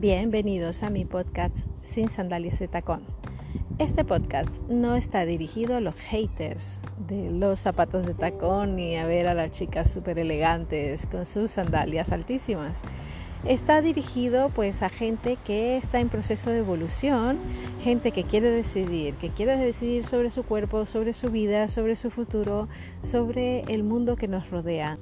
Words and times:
Bienvenidos 0.00 0.82
a 0.82 0.88
mi 0.88 1.04
podcast 1.04 1.54
Sin 1.82 2.08
Sandalias 2.08 2.58
de 2.58 2.68
Tacón. 2.68 3.02
Este 3.78 4.02
podcast 4.02 4.58
no 4.70 4.96
está 4.96 5.26
dirigido 5.26 5.76
a 5.76 5.80
los 5.80 5.94
haters 5.96 6.78
de 7.06 7.30
los 7.30 7.58
zapatos 7.58 8.06
de 8.06 8.14
tacón 8.14 8.76
ni 8.76 8.96
a 8.96 9.04
ver 9.04 9.28
a 9.28 9.34
las 9.34 9.50
chicas 9.50 9.92
súper 9.92 10.18
elegantes 10.18 11.04
con 11.04 11.26
sus 11.26 11.50
sandalias 11.50 12.12
altísimas. 12.12 12.78
Está 13.44 13.82
dirigido 13.82 14.48
pues 14.48 14.82
a 14.82 14.88
gente 14.88 15.36
que 15.44 15.76
está 15.76 16.00
en 16.00 16.08
proceso 16.08 16.48
de 16.48 16.60
evolución, 16.60 17.38
gente 17.82 18.10
que 18.12 18.24
quiere 18.24 18.48
decidir, 18.48 19.16
que 19.16 19.28
quiere 19.28 19.58
decidir 19.58 20.06
sobre 20.06 20.30
su 20.30 20.44
cuerpo, 20.44 20.86
sobre 20.86 21.12
su 21.12 21.30
vida, 21.30 21.68
sobre 21.68 21.94
su 21.94 22.10
futuro, 22.10 22.68
sobre 23.02 23.64
el 23.64 23.82
mundo 23.82 24.16
que 24.16 24.28
nos 24.28 24.48
rodea. 24.48 24.98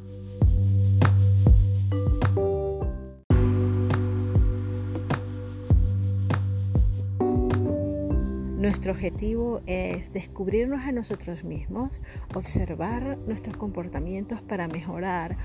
Nuestro 8.68 8.92
objetivo 8.92 9.62
es 9.64 10.12
descubrirnos 10.12 10.82
a 10.82 10.92
nosotros 10.92 11.42
mismos, 11.42 12.02
observar 12.34 13.16
nuestros 13.26 13.56
comportamientos 13.56 14.42
para 14.42 14.68
mejorar, 14.68 15.38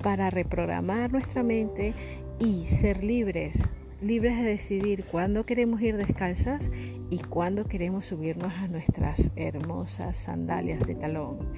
para 0.00 0.30
reprogramar 0.30 1.10
nuestra 1.10 1.42
mente 1.42 1.92
y 2.38 2.66
ser 2.66 3.02
libres, 3.02 3.68
libres 4.00 4.36
de 4.36 4.44
decidir 4.44 5.04
cuándo 5.06 5.44
queremos 5.44 5.82
ir 5.82 5.96
descalzas 5.96 6.70
y 7.10 7.18
cuándo 7.18 7.64
queremos 7.64 8.04
subirnos 8.04 8.52
a 8.52 8.68
nuestras 8.68 9.32
hermosas 9.34 10.16
sandalias 10.16 10.86
de 10.86 10.94
talón 10.94 11.52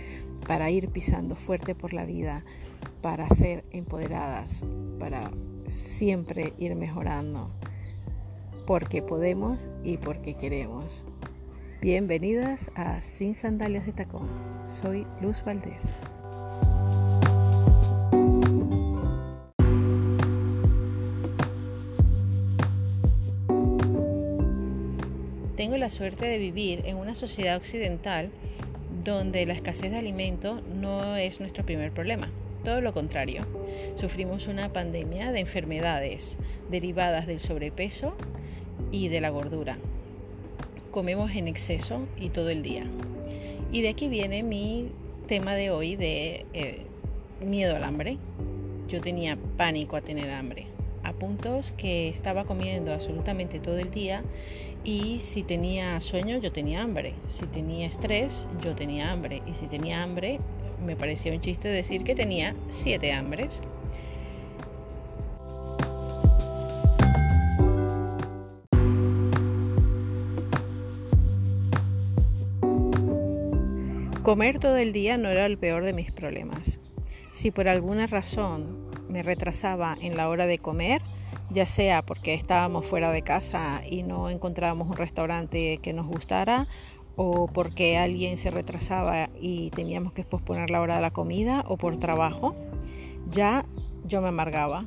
para 0.48 0.70
ir 0.70 0.88
pisando 0.88 1.36
fuerte 1.36 1.74
por 1.74 1.92
la 1.92 2.06
vida, 2.06 2.46
para 3.02 3.28
ser 3.28 3.66
empoderadas, 3.72 4.64
para 4.98 5.30
siempre 5.68 6.54
ir 6.56 6.76
mejorando 6.76 7.50
porque 8.66 9.02
podemos 9.02 9.68
y 9.84 9.96
porque 9.96 10.34
queremos. 10.34 11.04
Bienvenidas 11.80 12.70
a 12.74 13.00
Sin 13.00 13.34
Sandalias 13.34 13.86
de 13.86 13.92
Tacón. 13.92 14.28
Soy 14.66 15.06
Luz 15.20 15.42
Valdés. 15.44 15.94
Tengo 25.56 25.76
la 25.76 25.90
suerte 25.90 26.26
de 26.26 26.38
vivir 26.38 26.82
en 26.86 26.96
una 26.96 27.14
sociedad 27.14 27.56
occidental 27.56 28.30
donde 29.04 29.46
la 29.46 29.54
escasez 29.54 29.90
de 29.90 29.98
alimento 29.98 30.60
no 30.80 31.16
es 31.16 31.40
nuestro 31.40 31.64
primer 31.64 31.92
problema. 31.92 32.30
Todo 32.64 32.82
lo 32.82 32.92
contrario, 32.92 33.46
sufrimos 33.96 34.46
una 34.46 34.70
pandemia 34.72 35.32
de 35.32 35.40
enfermedades 35.40 36.36
derivadas 36.70 37.26
del 37.26 37.40
sobrepeso 37.40 38.14
y 38.92 39.08
de 39.08 39.20
la 39.20 39.30
gordura. 39.30 39.78
Comemos 40.90 41.30
en 41.32 41.48
exceso 41.48 42.06
y 42.18 42.28
todo 42.28 42.50
el 42.50 42.62
día. 42.62 42.84
Y 43.72 43.80
de 43.80 43.88
aquí 43.88 44.08
viene 44.08 44.42
mi 44.42 44.90
tema 45.26 45.54
de 45.54 45.70
hoy 45.70 45.96
de 45.96 46.44
eh, 46.52 46.82
miedo 47.40 47.76
al 47.76 47.84
hambre. 47.84 48.18
Yo 48.88 49.00
tenía 49.00 49.38
pánico 49.56 49.96
a 49.96 50.02
tener 50.02 50.30
hambre, 50.30 50.66
a 51.02 51.12
puntos 51.12 51.72
que 51.78 52.08
estaba 52.08 52.44
comiendo 52.44 52.92
absolutamente 52.92 53.58
todo 53.60 53.78
el 53.78 53.90
día 53.90 54.22
y 54.82 55.20
si 55.20 55.42
tenía 55.42 56.00
sueño 56.00 56.38
yo 56.38 56.52
tenía 56.52 56.82
hambre, 56.82 57.14
si 57.26 57.46
tenía 57.46 57.86
estrés 57.86 58.46
yo 58.62 58.74
tenía 58.74 59.12
hambre 59.12 59.42
y 59.46 59.54
si 59.54 59.66
tenía 59.66 60.02
hambre 60.02 60.40
me 60.84 60.96
parecía 60.96 61.32
un 61.32 61.40
chiste 61.40 61.68
decir 61.68 62.04
que 62.04 62.14
tenía 62.14 62.54
siete 62.68 63.12
hambres. 63.12 63.60
Comer 74.22 74.60
todo 74.60 74.76
el 74.76 74.92
día 74.92 75.18
no 75.18 75.28
era 75.28 75.46
el 75.46 75.58
peor 75.58 75.84
de 75.84 75.92
mis 75.92 76.12
problemas. 76.12 76.78
Si 77.32 77.50
por 77.50 77.68
alguna 77.68 78.06
razón 78.06 78.88
me 79.08 79.22
retrasaba 79.22 79.96
en 80.00 80.16
la 80.16 80.28
hora 80.28 80.46
de 80.46 80.58
comer, 80.58 81.02
ya 81.48 81.66
sea 81.66 82.02
porque 82.02 82.34
estábamos 82.34 82.86
fuera 82.86 83.10
de 83.10 83.22
casa 83.22 83.82
y 83.88 84.02
no 84.04 84.30
encontrábamos 84.30 84.88
un 84.88 84.96
restaurante 84.96 85.78
que 85.82 85.92
nos 85.92 86.06
gustara, 86.06 86.68
o 87.16 87.46
porque 87.48 87.98
alguien 87.98 88.38
se 88.38 88.50
retrasaba 88.50 89.28
y 89.40 89.70
teníamos 89.70 90.12
que 90.12 90.24
posponer 90.24 90.70
la 90.70 90.80
hora 90.80 90.96
de 90.96 91.02
la 91.02 91.10
comida, 91.10 91.64
o 91.68 91.76
por 91.76 91.96
trabajo, 91.98 92.54
ya 93.28 93.64
yo 94.06 94.20
me 94.20 94.28
amargaba. 94.28 94.86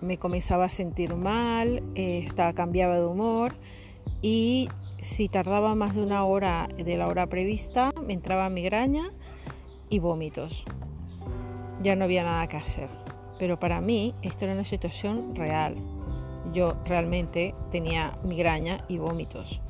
Me 0.00 0.18
comenzaba 0.18 0.66
a 0.66 0.68
sentir 0.68 1.14
mal, 1.14 1.82
eh, 1.94 2.22
estaba 2.24 2.52
cambiaba 2.52 2.98
de 2.98 3.06
humor 3.06 3.54
y 4.22 4.68
si 4.98 5.28
tardaba 5.28 5.74
más 5.74 5.94
de 5.94 6.02
una 6.02 6.24
hora 6.24 6.68
de 6.76 6.96
la 6.96 7.08
hora 7.08 7.26
prevista, 7.26 7.90
me 8.06 8.14
entraba 8.14 8.48
migraña 8.48 9.10
y 9.90 9.98
vómitos. 9.98 10.64
Ya 11.82 11.94
no 11.94 12.04
había 12.04 12.22
nada 12.22 12.46
que 12.46 12.56
hacer. 12.56 12.88
Pero 13.38 13.58
para 13.58 13.80
mí 13.80 14.14
esto 14.22 14.44
era 14.44 14.54
una 14.54 14.64
situación 14.64 15.34
real. 15.34 15.76
Yo 16.52 16.74
realmente 16.86 17.54
tenía 17.70 18.16
migraña 18.24 18.84
y 18.88 18.98
vómitos. 18.98 19.60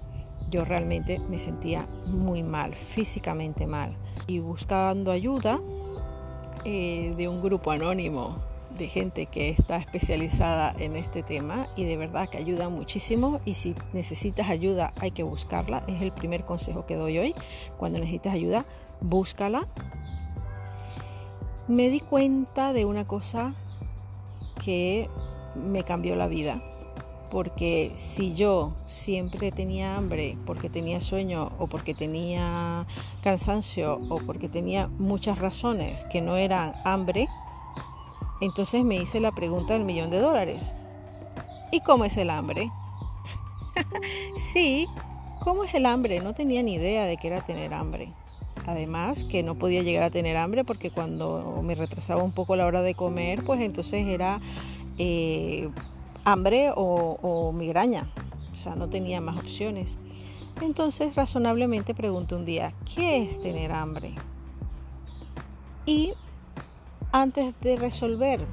Yo 0.54 0.64
realmente 0.64 1.18
me 1.18 1.40
sentía 1.40 1.88
muy 2.06 2.44
mal, 2.44 2.76
físicamente 2.76 3.66
mal. 3.66 3.96
Y 4.28 4.38
buscando 4.38 5.10
ayuda 5.10 5.58
eh, 6.64 7.12
de 7.16 7.26
un 7.26 7.42
grupo 7.42 7.72
anónimo 7.72 8.36
de 8.78 8.86
gente 8.86 9.26
que 9.26 9.48
está 9.48 9.78
especializada 9.78 10.72
en 10.78 10.94
este 10.94 11.24
tema 11.24 11.66
y 11.74 11.82
de 11.82 11.96
verdad 11.96 12.28
que 12.28 12.38
ayuda 12.38 12.68
muchísimo 12.68 13.40
y 13.44 13.54
si 13.54 13.74
necesitas 13.92 14.48
ayuda 14.48 14.92
hay 15.00 15.10
que 15.10 15.24
buscarla, 15.24 15.82
es 15.88 16.00
el 16.00 16.12
primer 16.12 16.44
consejo 16.44 16.86
que 16.86 16.94
doy 16.94 17.18
hoy, 17.18 17.34
cuando 17.76 17.98
necesitas 17.98 18.34
ayuda, 18.34 18.64
búscala. 19.00 19.66
Me 21.66 21.88
di 21.88 21.98
cuenta 21.98 22.72
de 22.72 22.84
una 22.84 23.08
cosa 23.08 23.54
que 24.64 25.10
me 25.56 25.82
cambió 25.82 26.14
la 26.14 26.28
vida, 26.28 26.62
porque 27.34 27.90
si 27.96 28.32
yo 28.36 28.74
siempre 28.86 29.50
tenía 29.50 29.96
hambre 29.96 30.38
porque 30.46 30.68
tenía 30.68 31.00
sueño 31.00 31.50
o 31.58 31.66
porque 31.66 31.92
tenía 31.92 32.86
cansancio 33.24 34.00
o 34.08 34.20
porque 34.20 34.48
tenía 34.48 34.86
muchas 34.86 35.40
razones 35.40 36.04
que 36.04 36.20
no 36.20 36.36
eran 36.36 36.74
hambre, 36.84 37.26
entonces 38.40 38.84
me 38.84 38.94
hice 38.94 39.18
la 39.18 39.32
pregunta 39.32 39.72
del 39.72 39.82
millón 39.82 40.10
de 40.10 40.20
dólares. 40.20 40.74
¿Y 41.72 41.80
cómo 41.80 42.04
es 42.04 42.16
el 42.18 42.30
hambre? 42.30 42.70
sí, 44.36 44.86
¿cómo 45.42 45.64
es 45.64 45.74
el 45.74 45.86
hambre? 45.86 46.20
No 46.20 46.34
tenía 46.34 46.62
ni 46.62 46.74
idea 46.74 47.04
de 47.04 47.16
qué 47.16 47.26
era 47.26 47.40
tener 47.40 47.74
hambre. 47.74 48.12
Además 48.64 49.24
que 49.24 49.42
no 49.42 49.56
podía 49.56 49.82
llegar 49.82 50.04
a 50.04 50.10
tener 50.10 50.36
hambre 50.36 50.62
porque 50.62 50.92
cuando 50.92 51.60
me 51.64 51.74
retrasaba 51.74 52.22
un 52.22 52.30
poco 52.30 52.54
la 52.54 52.64
hora 52.64 52.82
de 52.82 52.94
comer, 52.94 53.42
pues 53.44 53.60
entonces 53.60 54.06
era 54.06 54.40
eh, 54.98 55.68
hambre 56.24 56.72
o, 56.74 57.52
migraña. 57.54 58.08
O 58.52 58.56
sea, 58.56 58.74
no 58.74 58.88
tenía 58.88 59.20
más 59.20 59.38
opciones. 59.38 59.98
Entonces 60.60 61.16
razonablemente 61.16 61.94
pregunté 61.94 62.34
un 62.34 62.44
día, 62.44 62.72
¿qué 62.94 63.22
es 63.22 63.40
tener 63.40 63.72
hambre? 63.72 64.14
Y 65.84 66.12
antes 67.12 67.54
de 67.60 67.76
resolver 67.76 68.46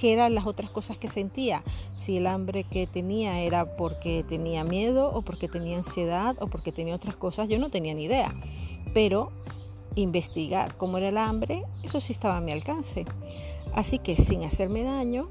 qué 0.00 0.12
eran 0.12 0.34
las 0.34 0.46
otras 0.46 0.70
cosas 0.70 0.96
que 0.96 1.08
sentía, 1.08 1.62
si 1.94 2.16
el 2.16 2.26
hambre 2.26 2.64
que 2.64 2.86
tenía 2.86 3.40
era 3.40 3.76
porque 3.76 4.24
tenía 4.28 4.64
miedo 4.64 5.10
o 5.12 5.22
porque 5.22 5.48
tenía 5.48 5.76
ansiedad 5.76 6.36
o 6.40 6.48
porque 6.48 6.72
tenía 6.72 6.94
otras 6.94 7.16
cosas, 7.16 7.48
yo 7.48 7.58
no 7.58 7.68
tenía 7.68 7.94
ni 7.94 8.04
idea. 8.04 8.34
Pero 8.94 9.30
investigar 9.94 10.76
cómo 10.76 10.98
era 10.98 11.10
el 11.10 11.18
hambre, 11.18 11.62
eso 11.82 12.00
sí 12.00 12.12
estaba 12.12 12.38
a 12.38 12.40
mi 12.40 12.52
alcance. 12.52 13.04
Así 13.74 13.98
que 13.98 14.16
sin 14.16 14.44
hacerme 14.44 14.82
daño 14.82 15.28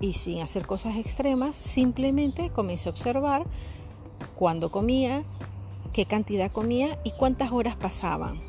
y 0.00 0.14
sin 0.14 0.40
hacer 0.40 0.66
cosas 0.66 0.96
extremas, 0.96 1.56
simplemente 1.56 2.50
comencé 2.50 2.88
a 2.88 2.92
observar 2.92 3.44
cuándo 4.36 4.70
comía, 4.70 5.24
qué 5.92 6.06
cantidad 6.06 6.50
comía 6.50 6.98
y 7.04 7.12
cuántas 7.12 7.52
horas 7.52 7.76
pasaban 7.76 8.40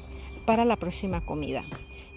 para 0.45 0.65
la 0.65 0.75
próxima 0.75 1.25
comida. 1.25 1.63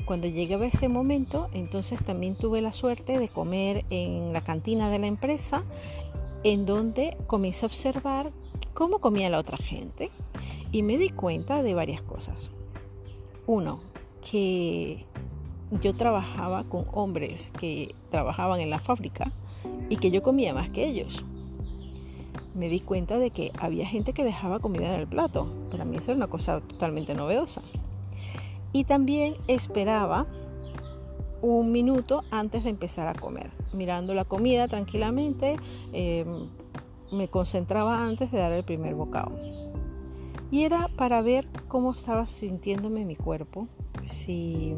Cuando 0.04 0.26
llegaba 0.26 0.66
ese 0.66 0.88
momento, 0.88 1.48
entonces 1.52 2.02
también 2.04 2.34
tuve 2.34 2.60
la 2.60 2.72
suerte 2.72 3.18
de 3.18 3.28
comer 3.28 3.84
en 3.90 4.32
la 4.32 4.40
cantina 4.40 4.90
de 4.90 4.98
la 4.98 5.06
empresa, 5.06 5.62
en 6.44 6.66
donde 6.66 7.16
comencé 7.26 7.64
a 7.64 7.68
observar 7.68 8.32
cómo 8.74 8.98
comía 8.98 9.30
la 9.30 9.38
otra 9.38 9.58
gente 9.58 10.10
y 10.72 10.82
me 10.82 10.98
di 10.98 11.10
cuenta 11.10 11.62
de 11.62 11.74
varias 11.74 12.02
cosas. 12.02 12.50
Uno, 13.46 13.80
que 14.28 15.04
yo 15.80 15.94
trabajaba 15.94 16.64
con 16.64 16.84
hombres 16.92 17.50
que 17.58 17.94
trabajaban 18.10 18.60
en 18.60 18.70
la 18.70 18.78
fábrica 18.78 19.32
y 19.88 19.96
que 19.96 20.10
yo 20.10 20.22
comía 20.22 20.52
más 20.52 20.70
que 20.70 20.86
ellos. 20.86 21.24
Me 22.54 22.68
di 22.68 22.80
cuenta 22.80 23.18
de 23.18 23.30
que 23.30 23.52
había 23.58 23.86
gente 23.86 24.12
que 24.12 24.24
dejaba 24.24 24.58
comida 24.58 24.94
en 24.94 25.00
el 25.00 25.06
plato. 25.06 25.48
Para 25.70 25.84
mí 25.84 25.96
eso 25.96 26.10
era 26.10 26.16
una 26.18 26.26
cosa 26.26 26.60
totalmente 26.60 27.14
novedosa. 27.14 27.62
Y 28.72 28.84
también 28.84 29.34
esperaba 29.48 30.26
un 31.40 31.72
minuto 31.72 32.24
antes 32.30 32.64
de 32.64 32.70
empezar 32.70 33.08
a 33.08 33.14
comer, 33.14 33.50
mirando 33.72 34.14
la 34.14 34.24
comida 34.24 34.68
tranquilamente. 34.68 35.56
Em, 35.92 36.48
me 37.12 37.28
concentraba 37.28 38.04
antes 38.04 38.30
de 38.30 38.38
dar 38.38 38.52
el 38.52 38.64
primer 38.64 38.94
bocado. 38.94 39.32
Y 40.50 40.64
era 40.64 40.88
para 40.96 41.22
ver 41.22 41.48
cómo 41.68 41.92
estaba 41.92 42.26
sintiéndome 42.26 43.06
mi 43.06 43.16
cuerpo, 43.16 43.68
si 44.04 44.74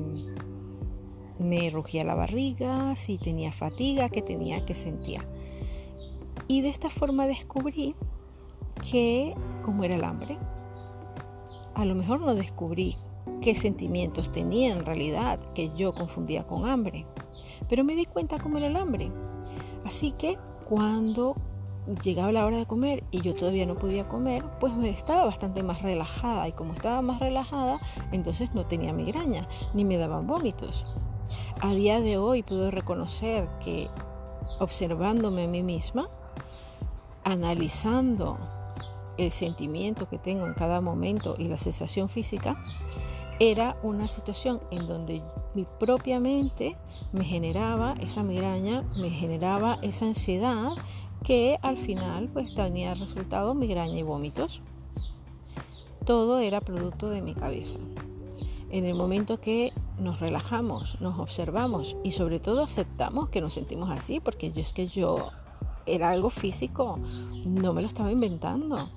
me 1.39 1.71
rugía 1.71 2.05
la 2.05 2.15
barriga, 2.15 2.95
si 2.97 3.19
tenía 3.19 3.53
fatiga, 3.53 4.09
qué 4.09 4.23
tenía, 4.23 4.65
qué 4.65 4.75
sentía. 4.75 5.25
Y 6.49 6.61
de 6.61 6.69
esta 6.69 6.91
forma 6.91 7.27
descubrí 7.27 7.95
que, 8.91 9.35
como 9.65 9.85
era 9.85 9.97
el 9.97 10.05
hambre, 10.05 10.39
a 11.75 11.85
lo 11.85 11.95
mejor 11.95 12.21
no 12.21 12.35
descubrí 12.35 12.97
qué 13.41 13.55
sentimientos 13.55 14.31
tenía 14.31 14.73
en 14.73 14.85
realidad 14.85 15.41
que 15.55 15.71
yo 15.75 15.93
confundía 15.93 16.47
con 16.47 16.69
hambre, 16.69 17.05
pero 17.69 17.85
me 17.85 17.97
di 17.97 18.07
cuenta 18.07 18.39
cómo 18.39 18.59
era 18.59 18.67
el 18.67 18.77
hambre. 18.77 19.11
Así 19.85 20.13
que 20.13 20.39
cuando 20.69 21.35
llegaba 22.03 22.33
la 22.33 22.47
hora 22.47 22.59
de 22.59 22.67
comer 22.67 23.05
y 23.11 23.21
yo 23.21 23.35
todavía 23.35 23.67
no 23.67 23.77
podía 23.77 24.09
comer, 24.09 24.43
pues 24.61 24.73
me 24.75 24.91
estaba 24.91 25.25
bastante 25.25 25.63
más 25.63 25.83
relajada 25.83 26.49
y 26.49 26.53
como 26.53 26.73
estaba 26.73 27.03
más 27.03 27.21
relajada, 27.21 27.81
entonces 28.13 28.55
no 28.55 28.67
tenía 28.67 28.93
migraña 28.93 29.49
ni 29.75 29.85
me 29.85 29.99
daban 29.99 30.27
vómitos. 30.27 30.85
A 31.65 31.73
día 31.73 32.03
de 32.03 32.19
hoy 32.19 32.43
puedo 32.43 32.71
reconocer 32.71 33.49
que 33.65 33.89
observándome 34.59 35.45
a 35.45 35.49
mí 35.49 35.63
misma, 35.63 36.09
analizando 37.25 38.37
el 39.17 39.33
sentimiento 39.33 40.07
que 40.07 40.19
tengo 40.19 40.47
en 40.47 40.53
cada 40.53 40.83
momento 40.83 41.37
y 41.39 41.49
la 41.49 41.57
sensación 41.57 42.11
física, 42.11 42.55
era 43.41 43.79
una 43.83 44.09
situación 44.09 44.61
en 44.71 44.87
donde 44.87 45.23
mi 45.55 45.67
propia 45.81 46.21
mente 46.21 46.77
me 47.13 47.25
generaba 47.25 47.95
esa 47.99 48.23
migraña, 48.23 48.85
me 49.01 49.09
generaba 49.09 49.79
esa 49.81 50.05
ansiedad 50.05 50.69
que 51.23 51.59
al 51.63 51.79
final 51.79 52.29
pues 52.31 52.53
tenía 52.53 52.93
resultado 52.93 53.55
migraña 53.55 53.97
y 53.97 54.03
vómitos. 54.03 54.61
Todo 56.05 56.41
era 56.41 56.61
producto 56.61 57.09
de 57.09 57.23
mi 57.23 57.33
cabeza. 57.33 57.79
En 58.69 58.85
el 58.85 58.97
momento 58.97 59.39
que 59.41 59.73
nos 59.99 60.21
relajamos, 60.21 61.01
nos 61.01 61.19
observamos 61.19 61.97
y 62.03 62.13
sobre 62.13 62.41
todo 62.41 62.63
aceptamos 62.63 63.29
que 63.29 63.41
nos 63.41 63.55
sentimos 63.55 63.91
así, 63.91 64.21
porque 64.21 64.53
yo 64.53 64.61
es 64.61 64.73
que 64.73 64.89
yo 64.89 65.31
era 65.87 66.11
algo 66.11 66.31
físico, 66.31 66.99
no 67.45 67.75
me 67.75 67.83
lo 67.83 67.89
estaba 67.89 68.11
inventando. 68.11 68.89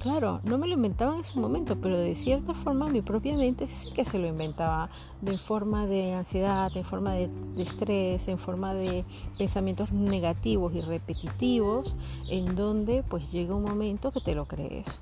Claro, 0.00 0.40
no 0.44 0.56
me 0.56 0.66
lo 0.66 0.74
inventaba 0.74 1.14
en 1.14 1.20
ese 1.20 1.38
momento, 1.38 1.76
pero 1.76 1.98
de 1.98 2.16
cierta 2.16 2.54
forma 2.54 2.88
mi 2.88 3.02
propia 3.02 3.36
mente 3.36 3.68
sí 3.68 3.92
que 3.92 4.04
se 4.04 4.18
lo 4.18 4.26
inventaba 4.26 4.88
de 5.20 5.36
forma 5.36 5.86
de 5.86 6.14
ansiedad, 6.14 6.74
en 6.74 6.84
forma 6.84 7.12
de, 7.12 7.30
estrés, 7.58 8.28
en 8.28 8.38
forma 8.38 8.72
de 8.72 9.04
pensamientos 9.38 9.92
negativos 9.92 10.74
y 10.74 10.80
repetitivos, 10.80 11.94
en 12.30 12.56
donde 12.56 13.02
pues 13.02 13.30
llega 13.30 13.54
un 13.54 13.64
momento 13.64 14.10
que 14.10 14.20
te 14.20 14.34
lo 14.34 14.46
crees. 14.46 15.00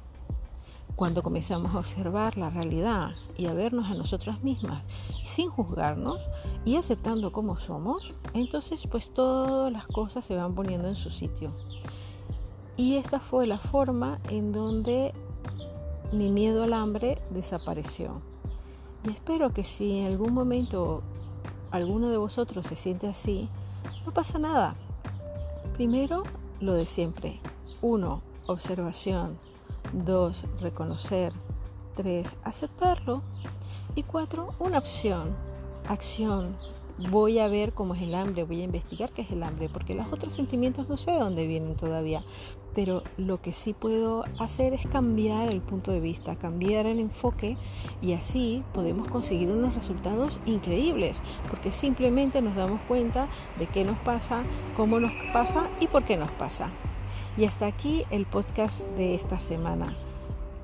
Cuando 0.96 1.22
comenzamos 1.22 1.74
a 1.74 1.78
observar 1.78 2.36
la 2.36 2.50
realidad 2.50 3.12
y 3.36 3.46
a 3.46 3.54
vernos 3.54 3.90
a 3.90 3.94
nosotras 3.94 4.42
mismas 4.42 4.84
sin 5.24 5.48
juzgarnos 5.48 6.20
y 6.64 6.76
aceptando 6.76 7.32
cómo 7.32 7.58
somos, 7.58 8.12
entonces 8.34 8.86
pues 8.90 9.12
todas 9.12 9.72
las 9.72 9.86
cosas 9.86 10.24
se 10.24 10.36
van 10.36 10.54
poniendo 10.54 10.88
en 10.88 10.94
su 10.94 11.10
sitio. 11.10 11.50
Y 12.76 12.96
esta 12.96 13.20
fue 13.20 13.46
la 13.46 13.58
forma 13.58 14.18
en 14.28 14.52
donde 14.52 15.12
mi 16.12 16.30
miedo 16.30 16.62
al 16.62 16.74
hambre 16.74 17.20
desapareció. 17.30 18.20
Y 19.04 19.10
espero 19.10 19.52
que 19.52 19.62
si 19.62 20.00
en 20.00 20.06
algún 20.06 20.34
momento 20.34 21.02
alguno 21.70 22.10
de 22.10 22.18
vosotros 22.18 22.66
se 22.66 22.76
siente 22.76 23.08
así, 23.08 23.48
no 24.06 24.12
pasa 24.12 24.38
nada. 24.38 24.76
Primero, 25.74 26.22
lo 26.60 26.74
de 26.74 26.86
siempre. 26.86 27.40
Uno, 27.80 28.22
observación. 28.46 29.38
Dos, 29.92 30.44
reconocer. 30.60 31.32
Tres, 31.96 32.34
aceptarlo. 32.44 33.22
Y 33.94 34.04
cuatro, 34.04 34.54
una 34.58 34.78
opción. 34.78 35.36
Acción, 35.86 36.56
voy 37.10 37.38
a 37.38 37.48
ver 37.48 37.72
cómo 37.72 37.94
es 37.94 38.02
el 38.02 38.14
hambre, 38.14 38.44
voy 38.44 38.60
a 38.60 38.64
investigar 38.64 39.10
qué 39.10 39.22
es 39.22 39.30
el 39.30 39.42
hambre, 39.42 39.68
porque 39.68 39.94
los 39.94 40.06
otros 40.12 40.34
sentimientos 40.34 40.88
no 40.88 40.96
sé 40.96 41.10
de 41.10 41.18
dónde 41.18 41.46
vienen 41.46 41.74
todavía, 41.74 42.22
pero 42.74 43.02
lo 43.16 43.40
que 43.40 43.52
sí 43.52 43.72
puedo 43.72 44.24
hacer 44.38 44.72
es 44.74 44.86
cambiar 44.86 45.50
el 45.50 45.60
punto 45.60 45.90
de 45.90 46.00
vista, 46.00 46.36
cambiar 46.36 46.86
el 46.86 47.00
enfoque 47.00 47.56
y 48.00 48.12
así 48.12 48.62
podemos 48.72 49.08
conseguir 49.08 49.50
unos 49.50 49.74
resultados 49.74 50.40
increíbles, 50.46 51.20
porque 51.50 51.72
simplemente 51.72 52.40
nos 52.42 52.54
damos 52.54 52.80
cuenta 52.82 53.28
de 53.58 53.66
qué 53.66 53.84
nos 53.84 53.98
pasa, 53.98 54.42
cómo 54.76 55.00
nos 55.00 55.12
pasa 55.32 55.68
y 55.80 55.86
por 55.86 56.04
qué 56.04 56.16
nos 56.16 56.30
pasa. 56.30 56.70
Y 57.36 57.44
hasta 57.46 57.66
aquí 57.66 58.04
el 58.10 58.26
podcast 58.26 58.80
de 58.96 59.14
esta 59.14 59.38
semana. 59.38 59.94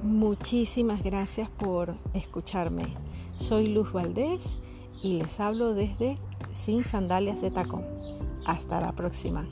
Muchísimas 0.02 1.02
gracias 1.02 1.48
por 1.48 1.94
escucharme. 2.12 2.94
Soy 3.38 3.68
Luz 3.68 3.92
Valdés 3.92 4.42
y 5.02 5.14
les 5.14 5.40
hablo 5.40 5.74
desde 5.74 6.18
Sin 6.52 6.84
Sandalias 6.84 7.40
de 7.40 7.50
Tacón. 7.50 7.84
Hasta 8.46 8.80
la 8.80 8.92
próxima. 8.92 9.48